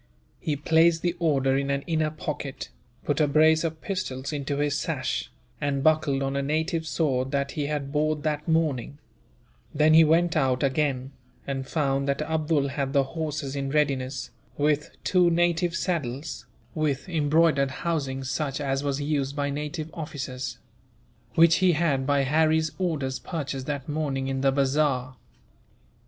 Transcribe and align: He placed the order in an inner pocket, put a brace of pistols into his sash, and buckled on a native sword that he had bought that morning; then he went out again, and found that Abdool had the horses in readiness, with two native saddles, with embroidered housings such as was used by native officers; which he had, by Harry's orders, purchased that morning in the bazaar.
He 0.39 0.55
placed 0.55 1.03
the 1.03 1.15
order 1.19 1.55
in 1.55 1.69
an 1.69 1.83
inner 1.83 2.09
pocket, 2.09 2.69
put 3.05 3.21
a 3.21 3.27
brace 3.27 3.63
of 3.63 3.81
pistols 3.83 4.33
into 4.33 4.57
his 4.57 4.75
sash, 4.79 5.29
and 5.61 5.83
buckled 5.83 6.23
on 6.23 6.35
a 6.35 6.41
native 6.41 6.87
sword 6.87 7.29
that 7.29 7.51
he 7.51 7.67
had 7.67 7.91
bought 7.91 8.23
that 8.23 8.47
morning; 8.47 8.97
then 9.75 9.93
he 9.93 10.03
went 10.03 10.35
out 10.35 10.63
again, 10.63 11.11
and 11.45 11.67
found 11.67 12.07
that 12.09 12.23
Abdool 12.23 12.69
had 12.69 12.93
the 12.93 13.03
horses 13.03 13.55
in 13.55 13.69
readiness, 13.69 14.31
with 14.57 14.89
two 15.03 15.29
native 15.29 15.75
saddles, 15.75 16.47
with 16.73 17.07
embroidered 17.07 17.69
housings 17.69 18.27
such 18.27 18.59
as 18.59 18.83
was 18.83 18.99
used 18.99 19.35
by 19.35 19.51
native 19.51 19.91
officers; 19.93 20.57
which 21.35 21.57
he 21.57 21.73
had, 21.73 22.07
by 22.07 22.23
Harry's 22.23 22.71
orders, 22.79 23.19
purchased 23.19 23.67
that 23.67 23.87
morning 23.87 24.27
in 24.29 24.41
the 24.41 24.51
bazaar. 24.51 25.17